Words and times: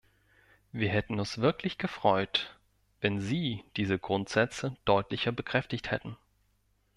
Wir 0.71 0.89
hätten 0.89 1.19
uns 1.19 1.37
wirklich 1.37 1.77
gefreut, 1.77 2.57
wenn 3.01 3.19
Sie 3.21 3.63
diese 3.77 3.99
Grundsätze 3.99 4.75
deutlicher 4.83 5.31
bekräftigt 5.31 5.91
hätten. 5.91 6.17